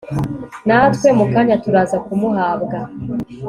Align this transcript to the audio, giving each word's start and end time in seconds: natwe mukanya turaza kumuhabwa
natwe 0.67 1.07
mukanya 1.19 1.55
turaza 1.63 1.97
kumuhabwa 2.05 2.77